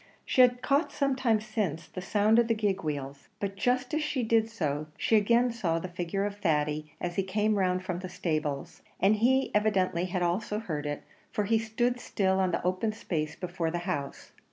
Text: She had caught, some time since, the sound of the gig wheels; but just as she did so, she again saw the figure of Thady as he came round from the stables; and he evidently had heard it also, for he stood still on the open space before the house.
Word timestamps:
She 0.25 0.41
had 0.41 0.63
caught, 0.63 0.91
some 0.91 1.15
time 1.15 1.39
since, 1.39 1.85
the 1.87 2.01
sound 2.01 2.39
of 2.39 2.47
the 2.47 2.55
gig 2.55 2.83
wheels; 2.83 3.27
but 3.39 3.55
just 3.55 3.93
as 3.93 4.01
she 4.01 4.23
did 4.23 4.49
so, 4.49 4.87
she 4.97 5.15
again 5.15 5.51
saw 5.51 5.77
the 5.77 5.87
figure 5.87 6.25
of 6.25 6.37
Thady 6.37 6.91
as 6.99 7.17
he 7.17 7.21
came 7.21 7.53
round 7.53 7.83
from 7.83 7.99
the 7.99 8.09
stables; 8.09 8.81
and 8.99 9.17
he 9.17 9.51
evidently 9.53 10.05
had 10.05 10.23
heard 10.23 10.87
it 10.87 11.03
also, 11.03 11.03
for 11.31 11.43
he 11.43 11.59
stood 11.59 11.99
still 11.99 12.39
on 12.39 12.49
the 12.49 12.63
open 12.63 12.93
space 12.93 13.35
before 13.35 13.69
the 13.69 13.77
house. 13.85 14.31